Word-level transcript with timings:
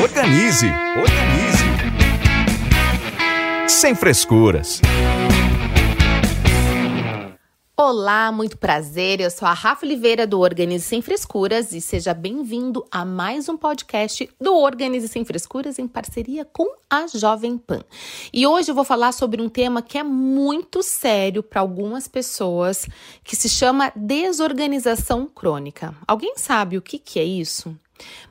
Organize, 0.00 0.66
organize. 0.96 1.62
Sem 3.68 3.94
frescuras. 3.94 4.80
Olá, 7.76 8.32
muito 8.32 8.56
prazer. 8.56 9.20
Eu 9.20 9.30
sou 9.30 9.46
a 9.46 9.52
Rafa 9.52 9.84
Oliveira 9.84 10.26
do 10.26 10.40
Organize 10.40 10.84
Sem 10.84 11.02
Frescuras 11.02 11.72
e 11.72 11.80
seja 11.80 12.14
bem-vindo 12.14 12.86
a 12.90 13.04
mais 13.04 13.50
um 13.50 13.56
podcast 13.56 14.30
do 14.40 14.56
Organize 14.56 15.08
Sem 15.08 15.26
Frescuras 15.26 15.78
em 15.78 15.86
parceria 15.86 16.44
com 16.44 16.74
a 16.88 17.06
Jovem 17.06 17.58
Pan. 17.58 17.82
E 18.32 18.46
hoje 18.46 18.70
eu 18.70 18.74
vou 18.74 18.84
falar 18.84 19.12
sobre 19.12 19.42
um 19.42 19.48
tema 19.48 19.82
que 19.82 19.98
é 19.98 20.02
muito 20.02 20.82
sério 20.82 21.42
para 21.42 21.60
algumas 21.60 22.08
pessoas, 22.08 22.88
que 23.22 23.36
se 23.36 23.48
chama 23.48 23.92
desorganização 23.94 25.26
crônica. 25.26 25.94
Alguém 26.06 26.32
sabe 26.36 26.78
o 26.78 26.82
que, 26.82 26.98
que 26.98 27.20
é 27.20 27.24
isso? 27.24 27.76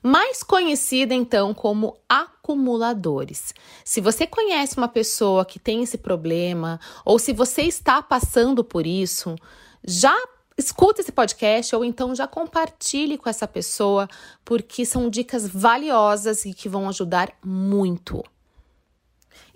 Mais 0.01 0.43
conhecida 0.43 1.13
então 1.13 1.53
como 1.53 1.97
acumuladores. 2.07 3.53
Se 3.83 4.01
você 4.01 4.25
conhece 4.27 4.77
uma 4.77 4.87
pessoa 4.87 5.45
que 5.45 5.59
tem 5.59 5.83
esse 5.83 5.97
problema 5.97 6.79
ou 7.05 7.19
se 7.19 7.33
você 7.33 7.63
está 7.63 8.01
passando 8.01 8.63
por 8.63 8.85
isso, 8.85 9.35
já 9.83 10.15
escuta 10.57 11.01
esse 11.01 11.11
podcast 11.11 11.75
ou 11.75 11.83
então 11.83 12.13
já 12.15 12.27
compartilhe 12.27 13.17
com 13.17 13.29
essa 13.29 13.47
pessoa, 13.47 14.07
porque 14.45 14.85
são 14.85 15.09
dicas 15.09 15.47
valiosas 15.47 16.45
e 16.45 16.53
que 16.53 16.69
vão 16.69 16.87
ajudar 16.89 17.31
muito. 17.43 18.23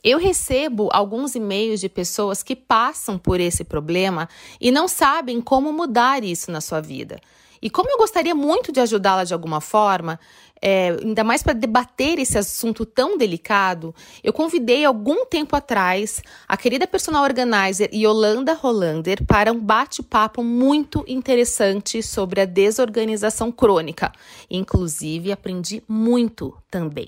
Eu 0.03 0.19
recebo 0.19 0.89
alguns 0.93 1.33
e-mails 1.33 1.79
de 1.79 1.89
pessoas 1.89 2.43
que 2.43 2.55
passam 2.55 3.17
por 3.17 3.39
esse 3.39 3.63
problema 3.63 4.29
e 4.61 4.69
não 4.69 4.87
sabem 4.87 5.41
como 5.41 5.73
mudar 5.73 6.23
isso 6.23 6.51
na 6.51 6.61
sua 6.61 6.79
vida. 6.79 7.19
E 7.65 7.69
como 7.71 7.89
eu 7.89 7.97
gostaria 7.97 8.35
muito 8.35 8.71
de 8.71 8.79
ajudá-la 8.79 9.23
de 9.23 9.33
alguma 9.33 9.59
forma, 9.59 10.19
é, 10.61 10.95
ainda 11.01 11.23
mais 11.23 11.41
para 11.41 11.53
debater 11.53 12.19
esse 12.19 12.37
assunto 12.37 12.85
tão 12.85 13.17
delicado, 13.17 13.91
eu 14.23 14.31
convidei 14.31 14.85
algum 14.85 15.25
tempo 15.25 15.55
atrás 15.55 16.21
a 16.47 16.55
querida 16.55 16.85
personal 16.85 17.23
organizer 17.23 17.89
Yolanda 17.91 18.53
Rolander 18.53 19.25
para 19.25 19.51
um 19.51 19.59
bate-papo 19.59 20.43
muito 20.43 21.03
interessante 21.07 22.03
sobre 22.03 22.39
a 22.39 22.45
desorganização 22.45 23.51
crônica. 23.51 24.11
Inclusive, 24.47 25.31
aprendi 25.31 25.81
muito 25.87 26.55
também. 26.69 27.07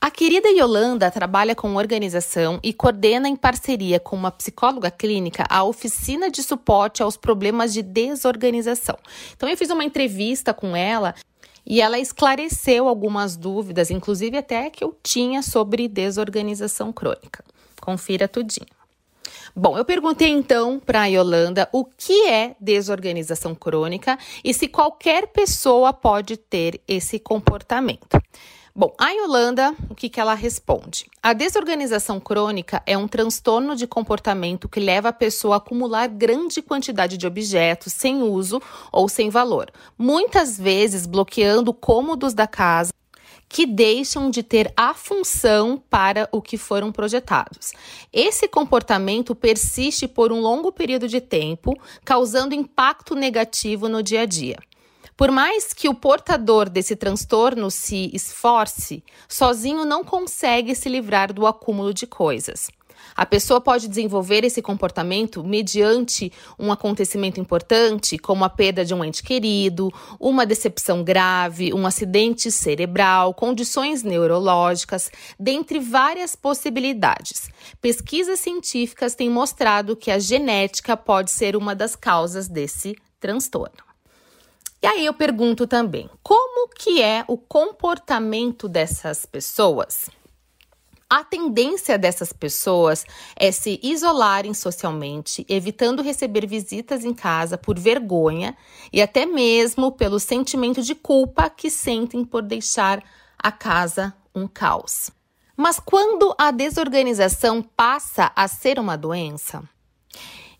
A 0.00 0.12
querida 0.12 0.48
Yolanda 0.48 1.10
trabalha 1.10 1.56
com 1.56 1.74
organização 1.74 2.60
e 2.62 2.72
coordena 2.72 3.28
em 3.28 3.34
parceria 3.34 3.98
com 3.98 4.14
uma 4.14 4.30
psicóloga 4.30 4.92
clínica 4.92 5.44
a 5.50 5.64
oficina 5.64 6.30
de 6.30 6.40
suporte 6.40 7.02
aos 7.02 7.16
problemas 7.16 7.72
de 7.74 7.82
desorganização. 7.82 8.96
Então 9.36 9.48
eu 9.48 9.56
fiz 9.56 9.70
uma 9.70 9.82
entrevista 9.82 10.54
com 10.54 10.76
ela 10.76 11.16
e 11.66 11.80
ela 11.80 11.98
esclareceu 11.98 12.86
algumas 12.86 13.36
dúvidas, 13.36 13.90
inclusive 13.90 14.38
até 14.38 14.70
que 14.70 14.84
eu 14.84 14.96
tinha 15.02 15.42
sobre 15.42 15.88
desorganização 15.88 16.92
crônica. 16.92 17.44
Confira 17.80 18.28
tudinho. 18.28 18.68
Bom, 19.54 19.76
eu 19.76 19.84
perguntei 19.84 20.28
então 20.28 20.78
para 20.78 21.02
a 21.02 21.06
Yolanda 21.06 21.68
o 21.72 21.84
que 21.84 22.28
é 22.28 22.54
desorganização 22.60 23.52
crônica 23.52 24.16
e 24.44 24.54
se 24.54 24.68
qualquer 24.68 25.26
pessoa 25.26 25.92
pode 25.92 26.36
ter 26.36 26.80
esse 26.86 27.18
comportamento. 27.18 28.16
Bom, 28.80 28.94
a 28.96 29.10
Yolanda, 29.10 29.74
o 29.90 29.94
que, 29.96 30.08
que 30.08 30.20
ela 30.20 30.34
responde? 30.34 31.06
A 31.20 31.32
desorganização 31.32 32.20
crônica 32.20 32.80
é 32.86 32.96
um 32.96 33.08
transtorno 33.08 33.74
de 33.74 33.88
comportamento 33.88 34.68
que 34.68 34.78
leva 34.78 35.08
a 35.08 35.12
pessoa 35.12 35.56
a 35.56 35.58
acumular 35.58 36.06
grande 36.06 36.62
quantidade 36.62 37.18
de 37.18 37.26
objetos 37.26 37.92
sem 37.92 38.22
uso 38.22 38.62
ou 38.92 39.08
sem 39.08 39.30
valor, 39.30 39.72
muitas 39.98 40.56
vezes 40.56 41.06
bloqueando 41.06 41.74
cômodos 41.74 42.34
da 42.34 42.46
casa 42.46 42.92
que 43.48 43.66
deixam 43.66 44.30
de 44.30 44.44
ter 44.44 44.72
a 44.76 44.94
função 44.94 45.82
para 45.90 46.28
o 46.30 46.40
que 46.40 46.56
foram 46.56 46.92
projetados. 46.92 47.72
Esse 48.12 48.46
comportamento 48.46 49.34
persiste 49.34 50.06
por 50.06 50.30
um 50.30 50.40
longo 50.40 50.70
período 50.70 51.08
de 51.08 51.20
tempo, 51.20 51.76
causando 52.04 52.54
impacto 52.54 53.16
negativo 53.16 53.88
no 53.88 54.04
dia 54.04 54.20
a 54.20 54.26
dia. 54.26 54.56
Por 55.18 55.32
mais 55.32 55.72
que 55.72 55.88
o 55.88 55.94
portador 55.94 56.70
desse 56.70 56.94
transtorno 56.94 57.72
se 57.72 58.08
esforce, 58.14 59.02
sozinho 59.28 59.84
não 59.84 60.04
consegue 60.04 60.76
se 60.76 60.88
livrar 60.88 61.32
do 61.32 61.44
acúmulo 61.44 61.92
de 61.92 62.06
coisas. 62.06 62.70
A 63.16 63.26
pessoa 63.26 63.60
pode 63.60 63.88
desenvolver 63.88 64.44
esse 64.44 64.62
comportamento 64.62 65.42
mediante 65.42 66.32
um 66.56 66.70
acontecimento 66.70 67.40
importante, 67.40 68.16
como 68.16 68.44
a 68.44 68.48
perda 68.48 68.84
de 68.84 68.94
um 68.94 69.04
ente 69.04 69.24
querido, 69.24 69.92
uma 70.20 70.46
decepção 70.46 71.02
grave, 71.02 71.74
um 71.74 71.84
acidente 71.84 72.48
cerebral, 72.52 73.34
condições 73.34 74.04
neurológicas, 74.04 75.10
dentre 75.36 75.80
várias 75.80 76.36
possibilidades. 76.36 77.50
Pesquisas 77.80 78.38
científicas 78.38 79.16
têm 79.16 79.28
mostrado 79.28 79.96
que 79.96 80.12
a 80.12 80.18
genética 80.20 80.96
pode 80.96 81.32
ser 81.32 81.56
uma 81.56 81.74
das 81.74 81.96
causas 81.96 82.46
desse 82.46 82.96
transtorno. 83.18 83.87
E 84.80 84.86
aí 84.86 85.04
eu 85.04 85.12
pergunto 85.12 85.66
também, 85.66 86.08
como 86.22 86.68
que 86.68 87.02
é 87.02 87.24
o 87.26 87.36
comportamento 87.36 88.68
dessas 88.68 89.26
pessoas? 89.26 90.08
A 91.10 91.24
tendência 91.24 91.98
dessas 91.98 92.32
pessoas 92.32 93.04
é 93.34 93.50
se 93.50 93.80
isolarem 93.82 94.54
socialmente, 94.54 95.44
evitando 95.48 96.02
receber 96.02 96.46
visitas 96.46 97.04
em 97.04 97.14
casa 97.14 97.56
por 97.56 97.78
vergonha 97.78 98.56
e 98.92 99.00
até 99.00 99.24
mesmo 99.24 99.90
pelo 99.90 100.20
sentimento 100.20 100.82
de 100.82 100.94
culpa 100.94 101.48
que 101.48 101.70
sentem 101.70 102.24
por 102.24 102.42
deixar 102.42 103.02
a 103.38 103.50
casa 103.50 104.14
um 104.34 104.46
caos. 104.46 105.10
Mas 105.56 105.80
quando 105.80 106.34
a 106.38 106.52
desorganização 106.52 107.62
passa 107.62 108.30
a 108.36 108.46
ser 108.46 108.78
uma 108.78 108.96
doença, 108.96 109.68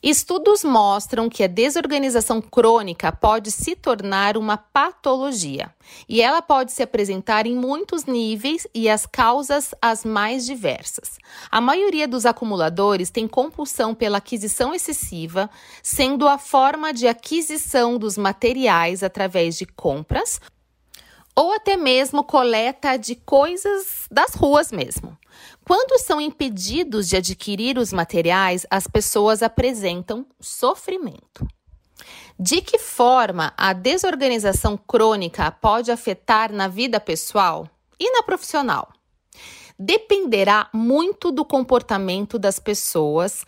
Estudos 0.01 0.63
mostram 0.63 1.29
que 1.29 1.43
a 1.43 1.49
desorganização 1.49 2.41
crônica 2.41 3.11
pode 3.11 3.51
se 3.51 3.75
tornar 3.75 4.37
uma 4.37 4.57
patologia 4.57 5.75
e 6.09 6.23
ela 6.23 6.41
pode 6.41 6.71
se 6.71 6.85
apresentar 6.85 7.47
em 7.47 7.57
muitos 7.57 8.05
níveis 8.05 8.65
e 8.73 8.89
as 8.89 9.05
causas 9.07 9.75
as 9.83 10.05
mais 10.05 10.47
diversas. 10.47 11.19
A 11.51 11.61
maioria 11.61 12.07
dos 12.07 12.25
acumuladores 12.27 13.11
tem 13.11 13.27
compulsão 13.27 13.93
pela 13.93 14.19
aquisição 14.19 14.73
excessiva, 14.73 15.51
sendo 15.83 16.29
a 16.29 16.39
forma 16.39 16.93
de 16.93 17.09
aquisição 17.09 17.99
dos 17.99 18.17
materiais 18.17 19.03
através 19.03 19.59
de 19.59 19.67
compras 19.67 20.41
ou 21.35 21.53
até 21.53 21.77
mesmo 21.77 22.23
coleta 22.23 22.97
de 22.97 23.17
coisas 23.17 24.07
das 24.09 24.33
ruas 24.35 24.71
mesmo. 24.71 25.18
Quando 25.65 25.99
são 26.01 26.21
impedidos 26.21 27.09
de 27.09 27.17
adquirir 27.17 27.79
os 27.79 27.93
materiais, 27.93 28.67
as 28.71 28.87
pessoas 28.87 29.43
apresentam 29.43 30.27
sofrimento. 30.41 31.47
De 32.39 32.63
que 32.63 32.79
forma 32.79 33.53
a 33.57 33.73
desorganização 33.73 34.77
crônica 34.77 35.51
pode 35.51 35.91
afetar 35.91 36.53
na 36.53 36.69
vida 36.69 37.01
pessoal 37.01 37.69
e 37.99 38.11
na 38.13 38.23
profissional? 38.23 38.93
Dependerá 39.79 40.69
muito 40.73 41.31
do 41.31 41.45
comportamento 41.45 42.39
das 42.39 42.59
pessoas 42.59 43.45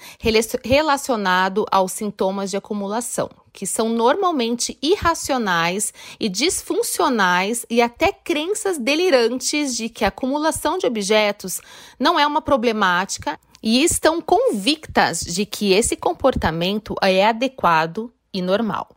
relacionado 0.62 1.67
aos 1.71 1.91
sintomas 1.93 2.50
de 2.50 2.56
acumulação, 2.56 3.29
que 3.53 3.67
são 3.67 3.88
normalmente 3.88 4.79
irracionais 4.81 5.93
e 6.21 6.29
disfuncionais 6.29 7.67
e 7.69 7.82
até 7.82 8.12
crenças 8.12 8.79
delirantes 8.79 9.77
de 9.77 9.88
que 9.88 10.05
a 10.05 10.09
acumulação 10.09 10.79
de 10.79 10.87
objetos 10.87 11.61
não 11.99 12.19
é 12.19 12.27
uma 12.27 12.41
problemática 12.41 13.38
e 13.62 13.82
estão 13.82 14.21
convictas 14.21 15.21
de 15.21 15.44
que 15.44 15.73
esse 15.73 15.97
comportamento 15.97 16.94
é 17.03 17.27
adequado 17.27 18.12
e 18.32 18.41
normal. 18.41 18.88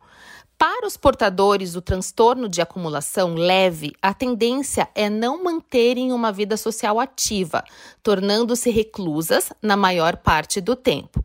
Para 0.65 0.88
os 0.88 0.95
portadores 0.95 1.74
do 1.74 1.81
transtorno 1.81 2.48
de 2.48 2.62
acumulação 2.62 3.33
leve, 3.33 3.92
a 4.01 4.13
tendência 4.13 4.88
é 4.95 5.10
não 5.10 5.44
manterem 5.44 6.13
uma 6.13 6.31
vida 6.31 6.56
social 6.56 7.01
ativa, 7.01 7.65
tornando-se 8.01 8.69
reclusas 8.69 9.51
na 9.62 9.75
maior 9.75 10.15
parte 10.15 10.62
do 10.62 10.74
tempo. 10.74 11.21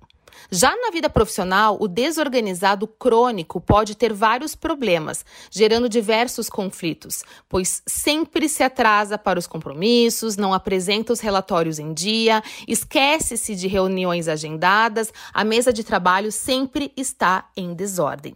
Já 0.50 0.74
na 0.74 0.90
vida 0.90 1.08
profissional, 1.08 1.76
o 1.80 1.86
desorganizado 1.86 2.88
crônico 2.88 3.60
pode 3.60 3.94
ter 3.94 4.12
vários 4.12 4.56
problemas, 4.56 5.24
gerando 5.52 5.88
diversos 5.88 6.50
conflitos, 6.50 7.22
pois 7.48 7.80
sempre 7.86 8.48
se 8.48 8.64
atrasa 8.64 9.16
para 9.16 9.38
os 9.38 9.46
compromissos, 9.46 10.36
não 10.36 10.52
apresenta 10.52 11.12
os 11.12 11.20
relatórios 11.20 11.78
em 11.78 11.94
dia, 11.94 12.42
esquece-se 12.66 13.54
de 13.54 13.68
reuniões 13.68 14.26
agendadas, 14.26 15.12
a 15.32 15.44
mesa 15.44 15.72
de 15.72 15.84
trabalho 15.84 16.32
sempre 16.32 16.92
está 16.96 17.48
em 17.56 17.72
desordem. 17.72 18.34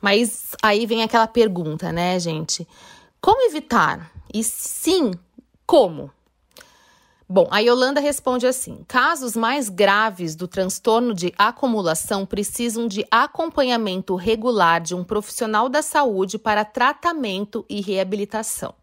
Mas 0.00 0.56
aí 0.62 0.86
vem 0.86 1.02
aquela 1.02 1.26
pergunta, 1.26 1.92
né, 1.92 2.18
gente? 2.18 2.66
Como 3.20 3.42
evitar? 3.46 4.10
E 4.32 4.42
sim, 4.42 5.12
como? 5.66 6.10
Bom, 7.32 7.46
a 7.50 7.60
Yolanda 7.60 8.00
responde 8.00 8.44
assim: 8.44 8.84
casos 8.88 9.36
mais 9.36 9.68
graves 9.68 10.34
do 10.34 10.48
transtorno 10.48 11.14
de 11.14 11.32
acumulação 11.38 12.26
precisam 12.26 12.88
de 12.88 13.06
acompanhamento 13.08 14.16
regular 14.16 14.80
de 14.80 14.96
um 14.96 15.04
profissional 15.04 15.68
da 15.68 15.80
saúde 15.80 16.38
para 16.38 16.64
tratamento 16.64 17.64
e 17.68 17.80
reabilitação. 17.80 18.74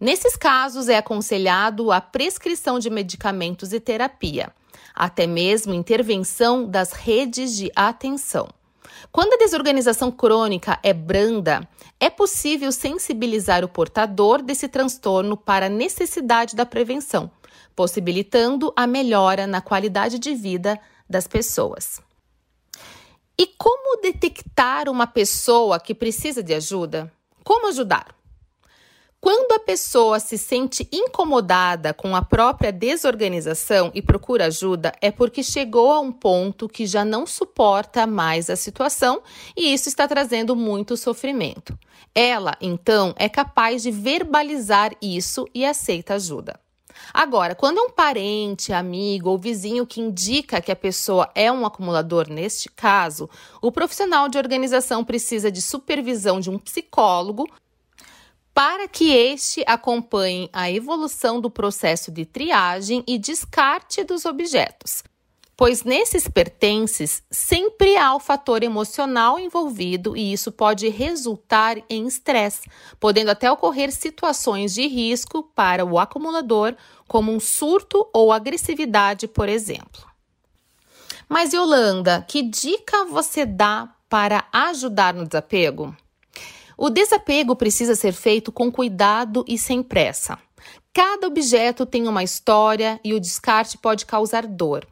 Nesses 0.00 0.36
casos, 0.36 0.88
é 0.88 0.96
aconselhado 0.96 1.92
a 1.92 2.00
prescrição 2.00 2.78
de 2.78 2.88
medicamentos 2.88 3.74
e 3.74 3.78
terapia, 3.78 4.50
até 4.94 5.26
mesmo 5.26 5.74
intervenção 5.74 6.66
das 6.66 6.92
redes 6.92 7.54
de 7.54 7.70
atenção. 7.76 8.48
Quando 9.10 9.34
a 9.34 9.38
desorganização 9.38 10.10
crônica 10.10 10.78
é 10.82 10.92
branda, 10.92 11.68
é 11.98 12.10
possível 12.10 12.72
sensibilizar 12.72 13.64
o 13.64 13.68
portador 13.68 14.42
desse 14.42 14.68
transtorno 14.68 15.36
para 15.36 15.66
a 15.66 15.70
necessidade 15.70 16.56
da 16.56 16.66
prevenção 16.66 17.30
possibilitando 17.74 18.72
a 18.76 18.86
melhora 18.86 19.46
na 19.46 19.60
qualidade 19.60 20.18
de 20.18 20.34
vida 20.34 20.78
das 21.08 21.26
pessoas. 21.26 22.00
E 23.38 23.46
como 23.46 24.00
detectar 24.00 24.88
uma 24.88 25.06
pessoa 25.06 25.80
que 25.80 25.94
precisa 25.94 26.42
de 26.42 26.54
ajuda? 26.54 27.12
Como 27.42 27.68
ajudar? 27.68 28.14
Quando 29.24 29.52
a 29.52 29.60
pessoa 29.60 30.18
se 30.18 30.36
sente 30.36 30.88
incomodada 30.90 31.94
com 31.94 32.16
a 32.16 32.22
própria 32.22 32.72
desorganização 32.72 33.92
e 33.94 34.02
procura 34.02 34.46
ajuda, 34.46 34.92
é 35.00 35.12
porque 35.12 35.44
chegou 35.44 35.92
a 35.92 36.00
um 36.00 36.10
ponto 36.10 36.68
que 36.68 36.86
já 36.86 37.04
não 37.04 37.24
suporta 37.24 38.04
mais 38.04 38.50
a 38.50 38.56
situação 38.56 39.22
e 39.56 39.72
isso 39.72 39.88
está 39.88 40.08
trazendo 40.08 40.56
muito 40.56 40.96
sofrimento. 40.96 41.78
Ela, 42.12 42.56
então, 42.60 43.14
é 43.16 43.28
capaz 43.28 43.84
de 43.84 43.92
verbalizar 43.92 44.90
isso 45.00 45.46
e 45.54 45.64
aceita 45.64 46.14
ajuda. 46.14 46.58
Agora, 47.14 47.54
quando 47.54 47.78
é 47.78 47.82
um 47.82 47.90
parente, 47.90 48.72
amigo 48.72 49.30
ou 49.30 49.38
vizinho 49.38 49.86
que 49.86 50.00
indica 50.00 50.60
que 50.60 50.72
a 50.72 50.76
pessoa 50.76 51.30
é 51.32 51.50
um 51.50 51.64
acumulador, 51.64 52.28
neste 52.28 52.68
caso, 52.68 53.30
o 53.60 53.70
profissional 53.70 54.28
de 54.28 54.36
organização 54.36 55.04
precisa 55.04 55.48
de 55.48 55.62
supervisão 55.62 56.40
de 56.40 56.50
um 56.50 56.58
psicólogo 56.58 57.46
para 58.54 58.86
que 58.86 59.10
este 59.10 59.64
acompanhe 59.66 60.48
a 60.52 60.70
evolução 60.70 61.40
do 61.40 61.50
processo 61.50 62.10
de 62.10 62.26
triagem 62.26 63.02
e 63.06 63.18
descarte 63.18 64.04
dos 64.04 64.24
objetos 64.24 65.02
pois 65.62 65.84
nesses 65.84 66.26
pertences 66.26 67.22
sempre 67.30 67.96
há 67.96 68.14
o 68.16 68.18
fator 68.18 68.64
emocional 68.64 69.38
envolvido 69.38 70.16
e 70.16 70.32
isso 70.32 70.50
pode 70.50 70.88
resultar 70.88 71.76
em 71.88 72.04
estresse, 72.04 72.68
podendo 72.98 73.30
até 73.30 73.48
ocorrer 73.48 73.92
situações 73.92 74.74
de 74.74 74.88
risco 74.88 75.44
para 75.54 75.84
o 75.84 76.00
acumulador, 76.00 76.74
como 77.06 77.30
um 77.30 77.38
surto 77.38 78.08
ou 78.12 78.32
agressividade, 78.32 79.28
por 79.28 79.48
exemplo. 79.48 80.04
Mas 81.28 81.52
Yolanda, 81.52 82.24
que 82.26 82.42
dica 82.42 83.04
você 83.04 83.46
dá 83.46 83.94
para 84.08 84.44
ajudar 84.52 85.14
no 85.14 85.24
desapego? 85.24 85.96
O 86.84 86.90
desapego 86.90 87.54
precisa 87.54 87.94
ser 87.94 88.12
feito 88.12 88.50
com 88.50 88.68
cuidado 88.68 89.44
e 89.46 89.56
sem 89.56 89.84
pressa. 89.84 90.36
Cada 90.92 91.28
objeto 91.28 91.86
tem 91.86 92.08
uma 92.08 92.24
história 92.24 92.98
e 93.04 93.14
o 93.14 93.20
descarte 93.20 93.78
pode 93.78 94.04
causar 94.04 94.48
dor. 94.48 94.84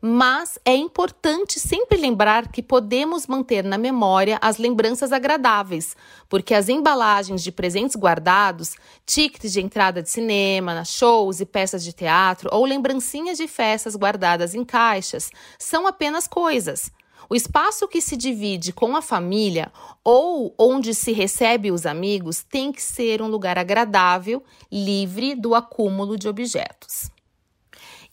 Mas 0.00 0.60
é 0.64 0.76
importante 0.76 1.58
sempre 1.58 1.98
lembrar 1.98 2.52
que 2.52 2.62
podemos 2.62 3.26
manter 3.26 3.64
na 3.64 3.76
memória 3.76 4.38
as 4.40 4.58
lembranças 4.58 5.10
agradáveis, 5.10 5.96
porque 6.28 6.54
as 6.54 6.68
embalagens 6.68 7.42
de 7.42 7.50
presentes 7.50 7.96
guardados, 7.96 8.76
tickets 9.04 9.52
de 9.52 9.60
entrada 9.60 10.00
de 10.00 10.10
cinema, 10.10 10.84
shows 10.84 11.40
e 11.40 11.44
peças 11.44 11.82
de 11.82 11.92
teatro 11.92 12.48
ou 12.52 12.64
lembrancinhas 12.64 13.38
de 13.38 13.48
festas 13.48 13.96
guardadas 13.96 14.54
em 14.54 14.64
caixas 14.64 15.32
são 15.58 15.84
apenas 15.84 16.28
coisas. 16.28 16.92
O 17.28 17.34
espaço 17.34 17.88
que 17.88 18.00
se 18.00 18.16
divide 18.16 18.72
com 18.72 18.96
a 18.96 19.02
família 19.02 19.72
ou 20.02 20.54
onde 20.58 20.94
se 20.94 21.12
recebe 21.12 21.70
os 21.70 21.86
amigos 21.86 22.42
tem 22.42 22.72
que 22.72 22.82
ser 22.82 23.22
um 23.22 23.28
lugar 23.28 23.58
agradável, 23.58 24.42
livre 24.70 25.34
do 25.34 25.54
acúmulo 25.54 26.18
de 26.18 26.28
objetos. 26.28 27.10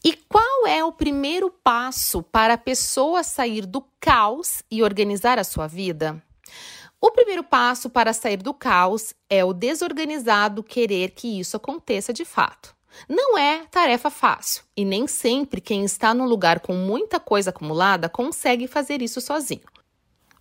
E 0.03 0.13
qual 0.13 0.65
é 0.65 0.83
o 0.83 0.91
primeiro 0.91 1.51
passo 1.63 2.23
para 2.23 2.55
a 2.55 2.57
pessoa 2.57 3.21
sair 3.21 3.65
do 3.65 3.85
caos 3.99 4.63
e 4.71 4.81
organizar 4.81 5.37
a 5.37 5.43
sua 5.43 5.67
vida? 5.67 6.21
O 6.99 7.11
primeiro 7.11 7.43
passo 7.43 7.89
para 7.89 8.13
sair 8.13 8.37
do 8.37 8.53
caos 8.53 9.13
é 9.29 9.43
o 9.43 9.53
desorganizado 9.53 10.63
querer 10.63 11.11
que 11.11 11.39
isso 11.39 11.57
aconteça 11.57 12.13
de 12.13 12.25
fato. 12.25 12.75
Não 13.07 13.37
é 13.37 13.65
tarefa 13.69 14.09
fácil 14.09 14.63
e 14.75 14.85
nem 14.85 15.07
sempre 15.07 15.61
quem 15.61 15.83
está 15.83 16.13
num 16.13 16.25
lugar 16.25 16.59
com 16.59 16.73
muita 16.73 17.19
coisa 17.19 17.49
acumulada 17.49 18.09
consegue 18.09 18.67
fazer 18.67 19.01
isso 19.01 19.21
sozinho 19.21 19.63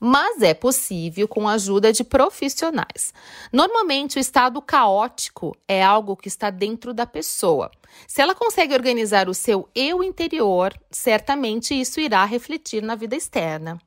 mas 0.01 0.41
é 0.41 0.55
possível 0.55 1.29
com 1.29 1.47
a 1.47 1.53
ajuda 1.53 1.93
de 1.93 2.03
profissionais. 2.03 3.13
Normalmente, 3.53 4.17
o 4.17 4.21
estado 4.21 4.61
caótico 4.63 5.55
é 5.69 5.83
algo 5.83 6.17
que 6.17 6.27
está 6.27 6.49
dentro 6.49 6.95
da 6.95 7.05
pessoa. 7.05 7.71
Se 8.09 8.23
ela 8.23 8.35
consegue 8.35 8.73
organizar 8.73 9.29
o 9.29 9.35
seu 9.35 9.69
eu 9.75 10.03
interior, 10.03 10.73
certamente 10.91 11.79
isso 11.79 12.01
irá 12.01 12.25
refletir 12.25 12.83
na 12.83 12.95
vida 12.95 13.15
externa. 13.15 13.79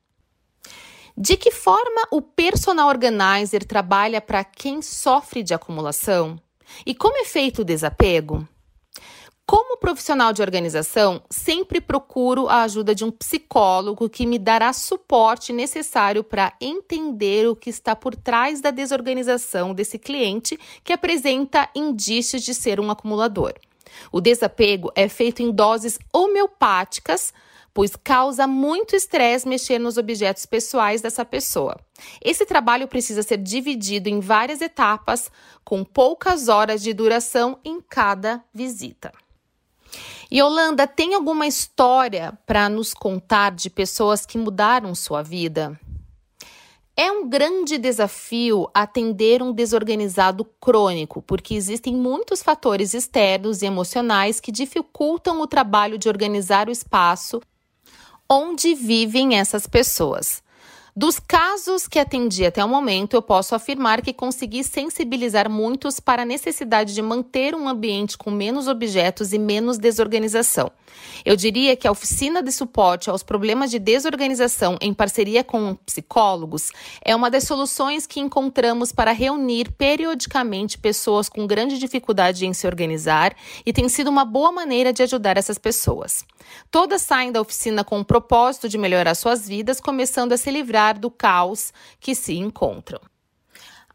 De 1.18 1.36
que 1.36 1.52
forma 1.52 2.08
o 2.12 2.22
personal 2.22 2.90
organizer 2.90 3.66
trabalha 3.66 4.22
para 4.22 4.44
quem 4.44 4.82
sofre 4.82 5.42
de 5.42 5.54
acumulação? 5.54 6.40
E 6.86 6.94
como 6.94 7.18
é 7.18 7.26
feito 7.26 7.62
o 7.62 7.66
desapego? 7.66 8.48
Como 9.46 9.78
profissional 9.78 10.32
de 10.32 10.42
organização, 10.42 11.22
sempre 11.30 11.82
procuro 11.82 12.48
a 12.48 12.64
ajuda 12.64 12.96
de 12.96 13.04
um 13.04 13.12
psicólogo 13.12 14.10
que 14.10 14.26
me 14.26 14.40
dará 14.40 14.72
suporte 14.72 15.52
necessário 15.52 16.24
para 16.24 16.54
entender 16.62 17.50
o 17.50 17.56
que 17.56 17.70
está 17.70 17.94
por 17.94 18.16
trás 18.16 18.62
da 18.62 18.72
desorganização 18.72 19.74
desse 19.74 20.00
cliente 20.00 20.58
que 20.82 20.94
apresenta 20.94 21.70
indícios 21.76 22.42
de 22.42 22.54
ser 22.54 22.80
um 22.80 22.90
acumulador. 22.90 23.54
O 24.14 24.22
desapego 24.22 24.90
é 24.96 25.10
feito 25.10 25.44
em 25.44 25.52
doses 25.52 26.00
homeopáticas, 26.14 27.34
pois 27.74 27.98
causa 27.98 28.48
muito 28.48 28.96
estresse 28.96 29.48
mexer 29.48 29.78
nos 29.78 29.98
objetos 29.98 30.46
pessoais 30.46 31.02
dessa 31.02 31.26
pessoa. 31.26 31.78
Esse 32.24 32.46
trabalho 32.46 32.88
precisa 32.88 33.22
ser 33.22 33.38
dividido 33.38 34.08
em 34.08 34.22
várias 34.22 34.62
etapas, 34.62 35.30
com 35.66 35.84
poucas 35.84 36.48
horas 36.48 36.82
de 36.82 36.94
duração 36.94 37.60
em 37.66 37.82
cada 37.82 38.42
visita. 38.54 39.12
E 40.34 40.42
Holanda, 40.42 40.88
tem 40.88 41.14
alguma 41.14 41.46
história 41.46 42.36
para 42.48 42.68
nos 42.68 42.92
contar 42.92 43.52
de 43.52 43.70
pessoas 43.70 44.26
que 44.26 44.36
mudaram 44.36 44.96
sua 44.96 45.22
vida? 45.22 45.80
É 46.98 47.12
um 47.12 47.30
grande 47.30 47.78
desafio 47.78 48.68
atender 48.74 49.44
um 49.44 49.54
desorganizado 49.54 50.44
crônico, 50.60 51.22
porque 51.22 51.54
existem 51.54 51.94
muitos 51.96 52.42
fatores 52.42 52.96
externos 52.96 53.62
e 53.62 53.68
emocionais 53.68 54.40
que 54.40 54.52
dificultam 54.52 55.40
o 55.40 55.46
trabalho 55.46 56.00
de 56.00 56.10
organizar 56.10 56.68
o 56.68 56.72
espaço 56.72 57.40
onde 58.28 58.74
vivem 58.74 59.38
essas 59.38 59.68
pessoas. 59.68 60.43
Dos 60.96 61.20
casos 61.20 61.88
que 61.88 61.98
atendi 61.98 62.46
até 62.46 62.64
o 62.64 62.70
momento, 62.70 63.16
eu 63.16 63.22
posso 63.22 63.56
afirmar 63.56 64.00
que 64.04 64.14
consegui 64.14 64.64
sensibilizar 64.64 65.50
muitos 65.50 66.00
para 66.00 66.22
a 66.22 66.26
necessidade 66.26 66.94
de 66.94 67.02
manter 67.02 67.56
um 67.56 67.68
ambiente 67.68 68.16
com 68.16 68.30
menos 68.30 68.68
objetos 68.68 69.34
e 69.34 69.40
menos 69.40 69.80
desorganização. 69.80 70.72
Eu 71.26 71.36
diria 71.36 71.76
que 71.76 71.88
a 71.88 71.92
oficina 71.92 72.44
de 72.44 72.52
suporte 72.52 73.10
aos 73.10 73.24
problemas 73.24 73.72
de 73.72 73.80
desorganização, 73.80 74.78
em 74.80 74.94
parceria 74.94 75.44
com 75.44 75.74
psicólogos, 75.84 76.70
é 77.04 77.16
uma 77.16 77.32
das 77.32 77.46
soluções 77.46 78.06
que 78.06 78.20
encontramos 78.20 78.92
para 78.92 79.12
reunir 79.12 79.72
periodicamente 79.72 80.78
pessoas 80.78 81.28
com 81.28 81.48
grande 81.48 81.80
dificuldade 81.80 82.46
em 82.46 82.54
se 82.54 82.68
organizar 82.68 83.36
e 83.66 83.74
tem 83.74 83.90
sido 83.90 84.12
uma 84.12 84.26
boa 84.26 84.52
maneira 84.52 84.94
de 84.94 85.02
ajudar 85.02 85.38
essas 85.38 85.58
pessoas. 85.58 86.24
Todas 86.70 87.02
saem 87.02 87.32
da 87.32 87.42
oficina 87.42 87.84
com 87.84 88.00
o 88.00 88.06
propósito 88.06 88.70
de 88.70 88.78
melhorar 88.78 89.16
suas 89.16 89.48
vidas, 89.48 89.80
começando 89.80 90.34
a 90.34 90.38
se 90.38 90.52
livrar 90.52 90.83
do 90.92 91.10
caos 91.10 91.72
que 92.00 92.14
se 92.14 92.34
encontram. 92.34 93.00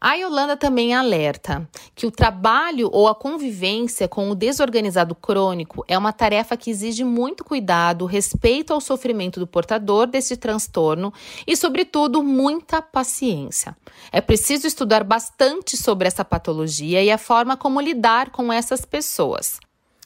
A 0.01 0.13
Yolanda 0.13 0.55
também 0.55 0.95
alerta 0.95 1.67
que 1.93 2.07
o 2.07 2.11
trabalho 2.11 2.89
ou 2.93 3.09
a 3.09 3.13
convivência 3.13 4.07
com 4.07 4.29
o 4.29 4.35
desorganizado 4.35 5.13
crônico 5.13 5.83
é 5.89 5.97
uma 5.97 6.13
tarefa 6.13 6.55
que 6.55 6.69
exige 6.69 7.03
muito 7.03 7.43
cuidado, 7.43 8.05
respeito 8.05 8.71
ao 8.71 8.79
sofrimento 8.79 9.41
do 9.41 9.47
portador 9.47 10.07
desse 10.07 10.37
transtorno 10.37 11.13
e, 11.45 11.53
sobretudo, 11.57 12.23
muita 12.23 12.81
paciência. 12.81 13.75
É 14.09 14.21
preciso 14.21 14.65
estudar 14.65 15.03
bastante 15.03 15.75
sobre 15.75 16.07
essa 16.07 16.23
patologia 16.23 17.03
e 17.03 17.11
a 17.11 17.17
forma 17.17 17.57
como 17.57 17.81
lidar 17.81 18.29
com 18.29 18.53
essas 18.53 18.85
pessoas. 18.85 19.59